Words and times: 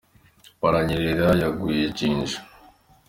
Baranyerera 0.61 1.27
yaguye 1.41 1.83
Jinja. 1.97 2.39